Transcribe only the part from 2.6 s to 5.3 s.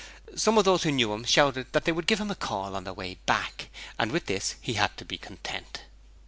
on their way back, and with this he had to be